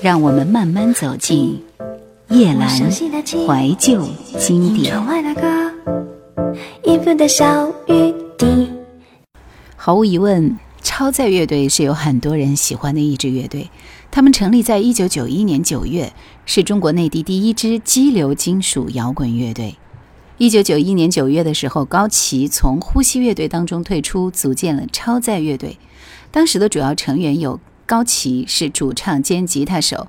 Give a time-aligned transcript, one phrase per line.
[0.00, 1.60] 让我们慢慢走进
[2.28, 4.06] 夜阑怀旧
[4.38, 4.94] 经典。
[9.76, 13.68] 毫无疑问，超载乐队是有很多人喜欢的一支乐队。
[14.12, 16.12] 他们成立在一九九一年九月，
[16.46, 19.74] 是中国内地第一支激流金属摇滚乐队。
[20.36, 25.76] 一九九一年九月的时候，高旗从呼吸乐队当中退出，组建了超载乐队。
[26.30, 27.58] 当时的主要成员有
[27.88, 30.08] 高旗是主唱兼吉他手，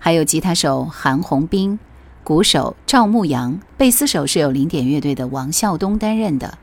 [0.00, 1.78] 还有吉他手韩红斌、
[2.24, 6.58] 鼓手赵牧阳、贝斯手是由零点乐队的王孝东担任的。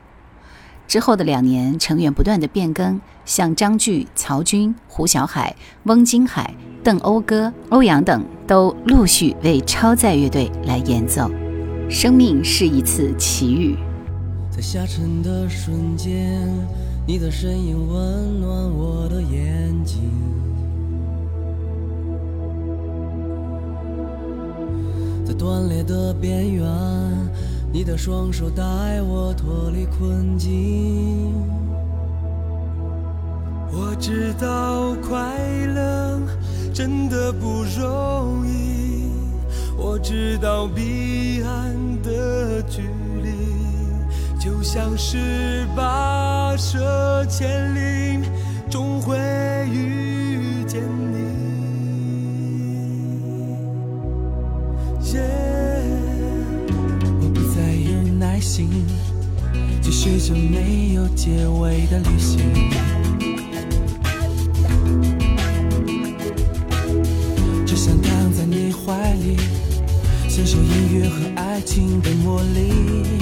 [0.86, 6.54] 之后的两年，成员不断的变更，像张炬、曹军、胡小海、翁金海、
[6.84, 11.30] 邓讴歌、欧阳等都陆续为超载乐队来演奏。
[11.88, 13.74] 生命是一次奇遇。
[14.54, 16.46] 在下沉的瞬间，
[17.08, 20.12] 你的身影温暖我的眼睛。
[25.24, 26.68] 在断裂的边缘。
[27.72, 31.32] 你的双手带我脱离困境。
[33.72, 35.34] 我知道快
[35.66, 36.20] 乐
[36.74, 39.10] 真的不容易，
[39.78, 42.82] 我知道彼岸的距
[44.38, 48.24] 就像是跋涉千里，
[48.70, 49.18] 终会
[49.68, 51.18] 遇见你。
[57.20, 58.70] 我不再有耐心，
[59.82, 62.38] 继续着没有结尾的旅行。
[67.66, 69.36] 只想躺在你怀里，
[70.28, 73.17] 享受音乐和爱情的魔力。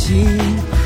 [0.00, 0.79] 心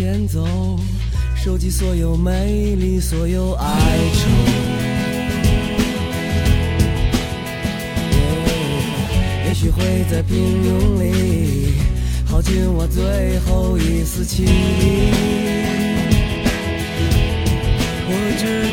[0.00, 0.46] 前走，
[1.36, 3.66] 收集所有美丽，所有哀
[4.14, 4.30] 愁。
[9.46, 11.74] 也许会在平庸里
[12.24, 14.50] 耗尽我最后一丝气力。
[18.08, 18.69] 我知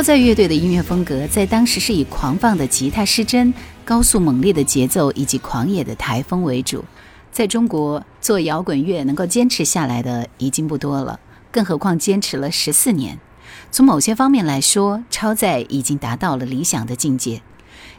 [0.00, 3.52] 超载乐队的音乐风格在当时是以狂放的吉他失真、
[3.84, 6.82] 高速猛烈的节奏以及狂野的台风为主。
[7.30, 11.20] 在中国做摇滚乐能够坚持下来的已经不多了，
[11.52, 13.18] 更何况坚持了十四年。
[13.70, 17.42] 从某些方面来说，超载已经达到了理想的境界。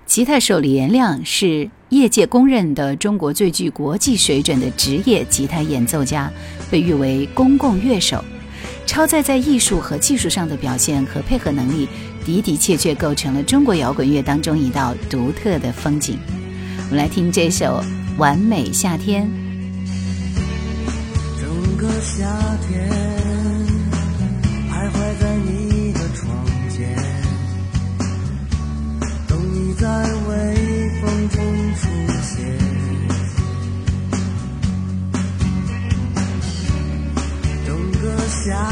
[0.07, 6.31] 吉他手李延亮是业界公认的中国最具国际水准的职业吉他演奏家，
[6.71, 8.25] 被誉为公共乐手。
[8.91, 11.87] 超载在艺术和技术上的表现和配合能力，
[12.25, 16.19] 的的确确构成了中国摇滚乐当中一道独特的风景。
[16.89, 17.81] 我们来听这首
[18.17, 19.23] 《完美夏天》。
[21.39, 22.27] 整个夏
[22.67, 22.89] 天
[24.69, 26.93] 徘徊在你的窗前，
[29.25, 29.87] 等你在
[30.27, 31.41] 微风中
[31.75, 31.87] 出
[32.21, 32.59] 现。
[37.65, 38.70] 整个夏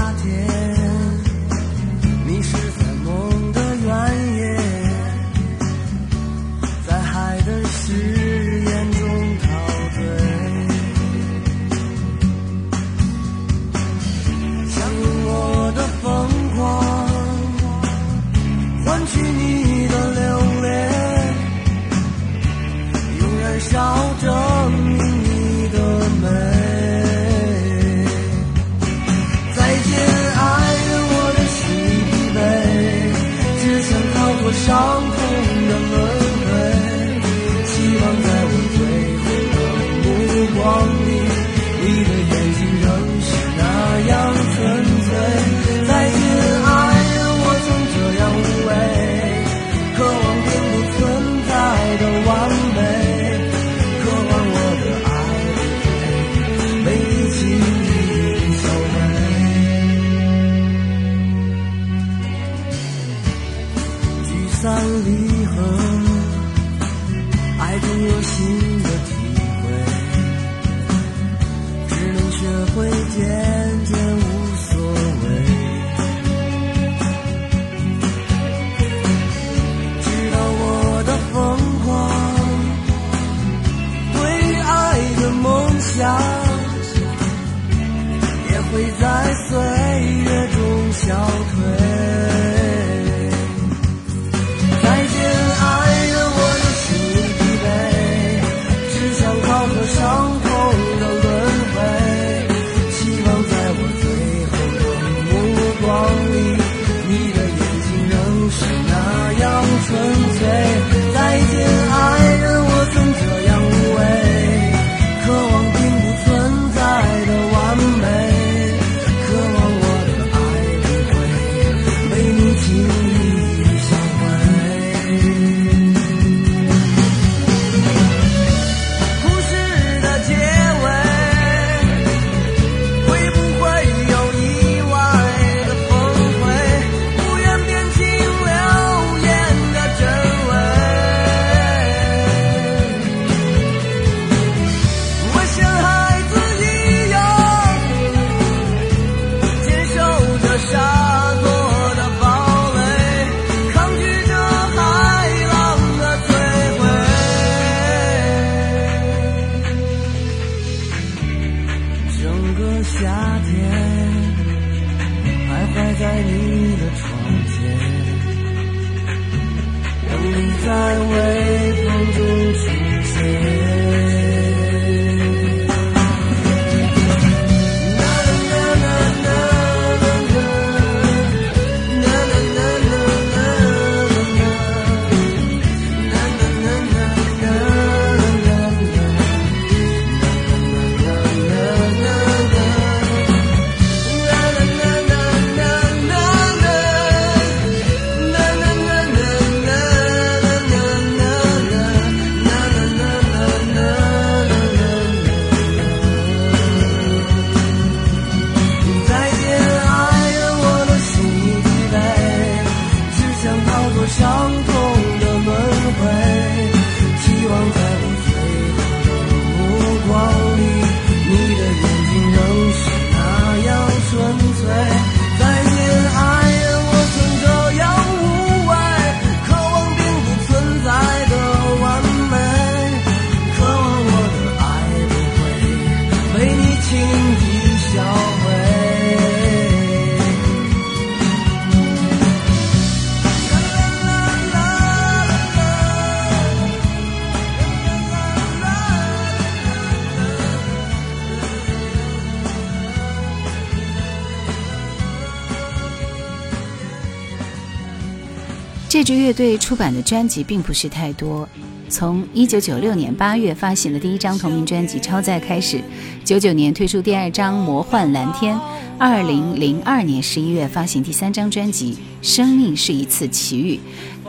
[259.00, 261.48] 这支乐队出版的专辑并不是太多。
[261.88, 265.80] 从一九九六年八月发行的第一张同名专辑《超载》开始，
[266.26, 268.54] 九九年推出第二张《魔幻蓝天》，
[268.98, 273.80] 二零零二年十一月发行第三张专辑《生命是一次奇遇》，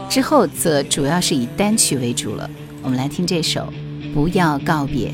[0.09, 2.49] 之后则主要是以单曲为主了。
[2.81, 3.73] 我们来听这首
[4.15, 5.09] 《不要告别》。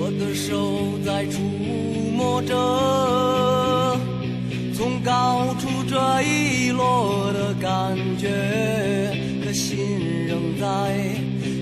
[0.00, 1.38] 我的手在触
[2.16, 3.45] 摸着
[4.76, 8.28] 从高处坠落的感觉，
[9.42, 10.26] 可心。
[10.26, 10.66] 仍在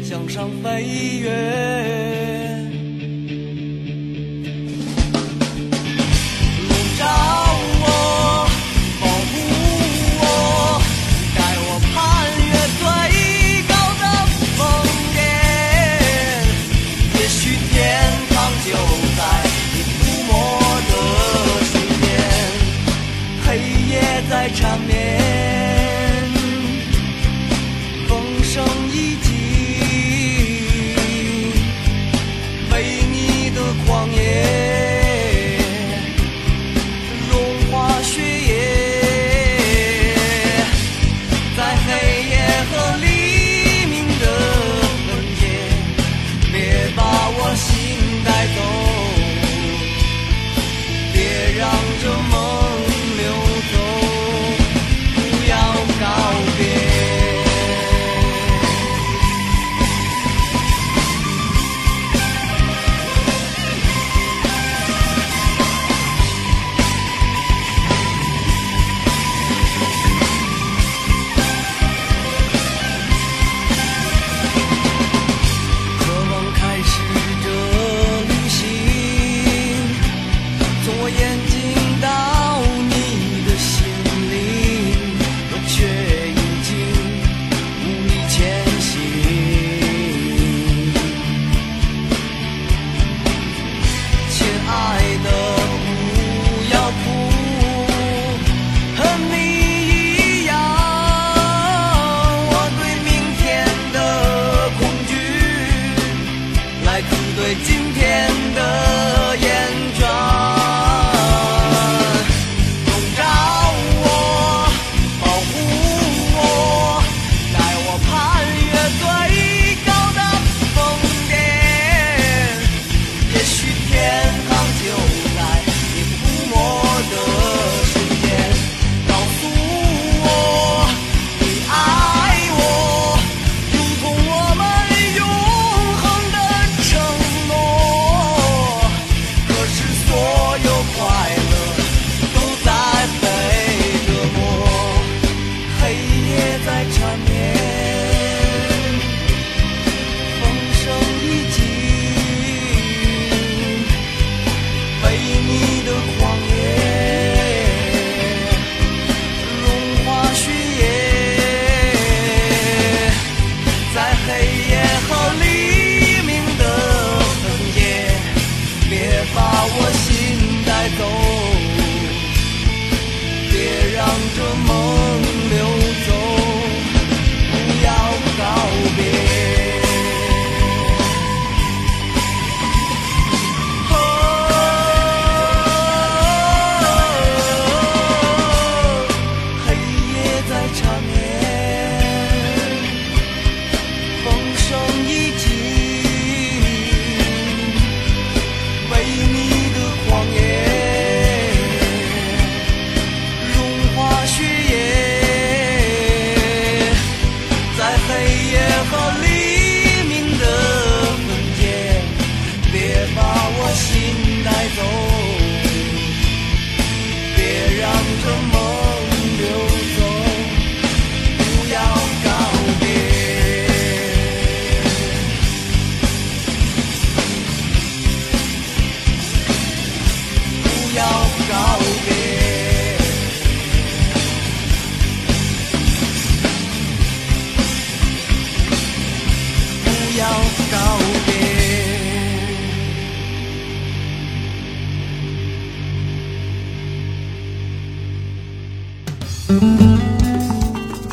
[0.03, 2.14] 向上飞跃。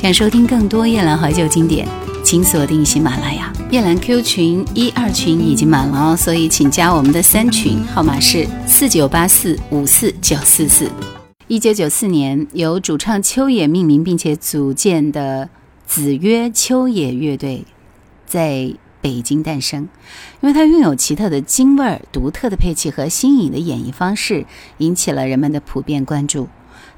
[0.02, 1.88] 想收听更多夜兰怀旧经典，
[2.24, 3.52] 请锁定喜马拉雅。
[3.70, 10.90] 夜兰 Q 群一二群已经满了哦，所以请加我们的三群，号码是四九八四五四九四四。
[11.48, 15.50] 一九九四年，由主唱秋野命名并且组建的
[15.86, 17.66] 子曰秋野乐队
[18.26, 19.90] 在北京诞生。
[20.40, 24.46] 因为它拥有奇特的京味儿、独特的配器和新颖的演绎方式，
[24.78, 26.48] 引起了人们的普遍关注。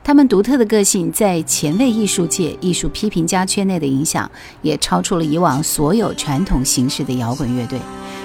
[0.04, 4.30] 他们独特的个性在前卫艺术界、艺术批评家圈内的影响，
[4.62, 7.80] 也超出了以往所有传统形式的摇滚乐队。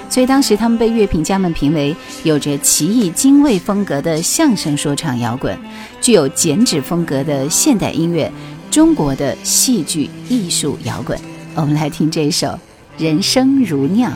[0.09, 5.57] 所以当时他们被乐评家们评为有着奇异精卫风格的相声说唱摇滚，
[6.01, 8.29] 具有剪纸风格的现代音乐，
[8.69, 11.17] 中国的戏剧艺术摇滚。
[11.55, 12.47] 我们来听这首
[12.97, 14.11] 《人生如酿》。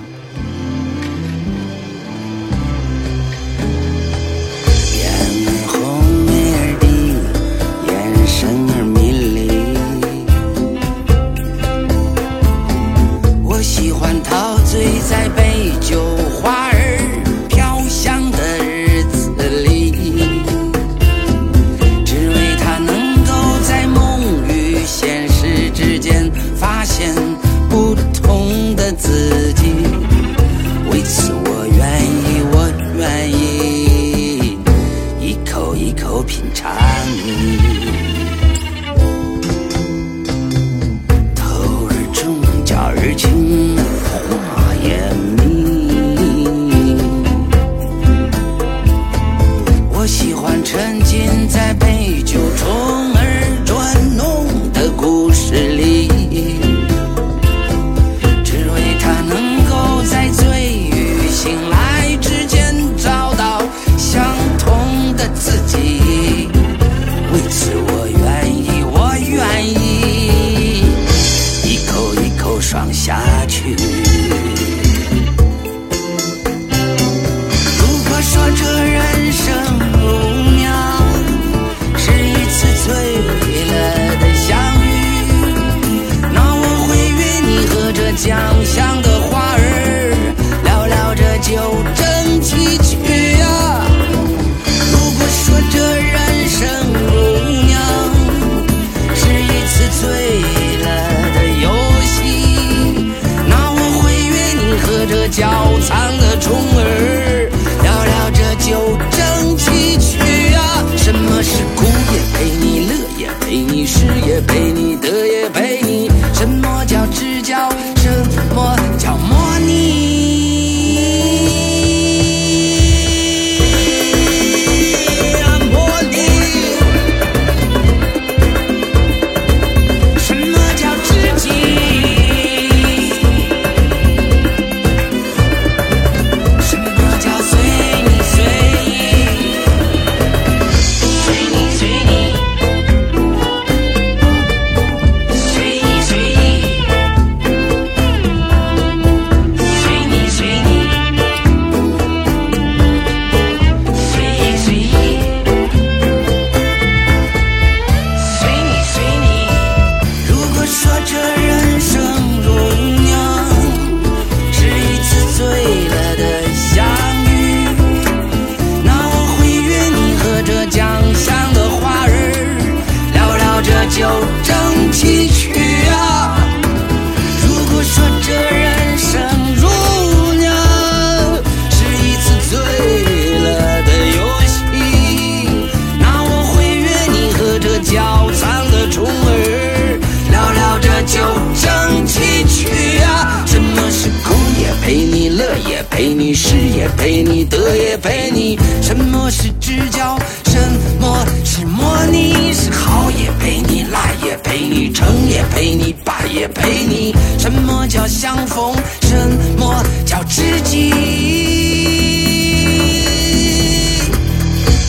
[196.34, 198.58] 失也陪你，得也陪你。
[198.82, 200.18] 什么是知交？
[200.46, 200.60] 什
[201.00, 202.54] 么是模拟？
[202.54, 207.14] 是好也陪你，赖也陪你，成也陪你，败也陪你。
[207.38, 208.74] 什么叫相逢？
[209.02, 210.92] 什么叫知己？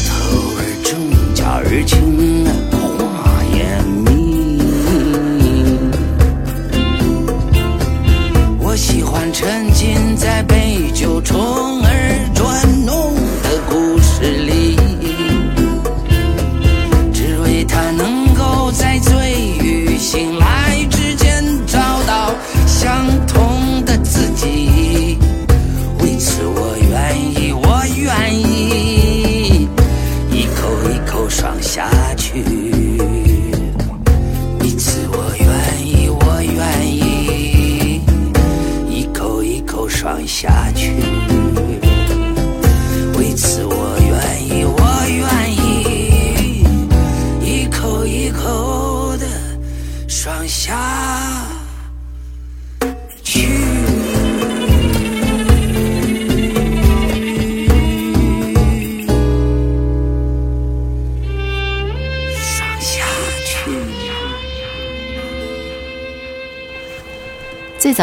[0.09, 0.15] 头
[0.57, 2.34] 儿重，脚儿轻。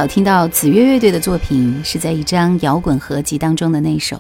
[0.02, 4.20] 早听到子越乐队的作品是在一张摇滚合集当中的那首。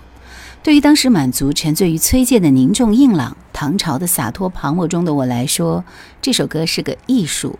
[0.61, 5.83] 对于当时满足沉醉于崔健的凝重硬朗、唐朝的洒脱磅礴中的我来说，
[6.21, 7.57] 这首歌是个艺术。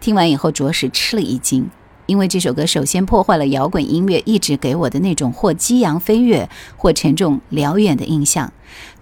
[0.00, 1.68] 听完以后着实吃了一惊，
[2.06, 8.50] 因为这首歌首先破坏了摇滚音乐一直给我的那种或激扬飞跃、或沉重辽远的印象。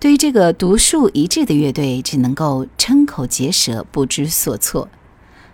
[0.00, 4.88] 对于这个独树一帜的乐队，只能够瞠口结舌、不知所措。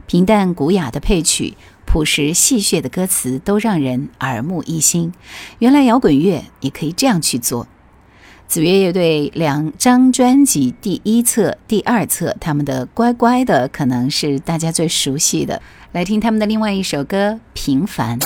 [0.06, 1.58] 平淡古雅的配曲。
[1.84, 5.12] 朴实戏谑的歌词都让人耳目一新。
[5.58, 7.66] 原来摇滚乐也可以这样去做。
[8.46, 15.62] 子越乐队两张专辑第一册、第二册，他们的《乖乖》的可能是大家最熟悉的。
[15.92, 18.18] 来听他们的另外一首歌《平凡》。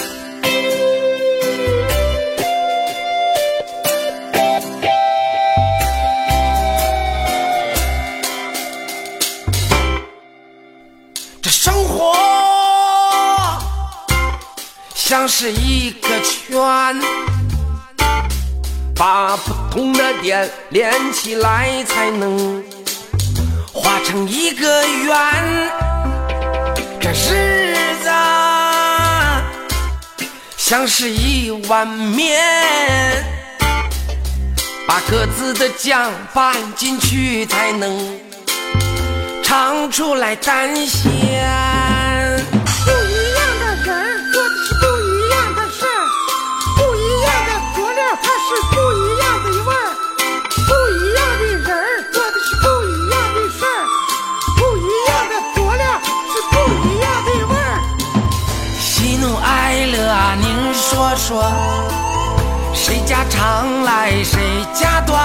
[15.09, 16.61] 像是一个圈，
[18.97, 22.61] 把不同的点连起来，才能
[23.73, 25.17] 画成一个圆。
[27.01, 28.11] 这日子
[30.57, 33.25] 像是一碗面，
[34.89, 38.19] 把各自的酱拌进去，才能
[39.45, 41.76] 尝出来淡咸。
[61.27, 61.43] 说，
[62.73, 64.39] 谁家长来谁
[64.73, 65.21] 家短，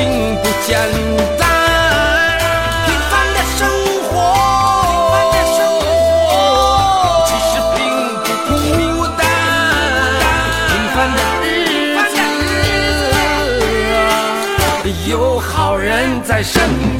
[0.00, 0.70] 并不简
[1.36, 1.44] 单
[2.86, 3.60] 平凡的生
[4.08, 4.10] 活
[7.26, 7.78] 其实并
[8.24, 8.50] 不孤
[9.18, 9.22] 单
[10.68, 11.44] 平凡的日
[14.82, 16.62] 子有好人在身